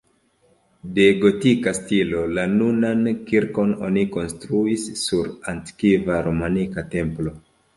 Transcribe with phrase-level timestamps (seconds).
[0.93, 7.37] De gotika stilo, la nunan kirkon oni konstruis sur antikva romanika templo.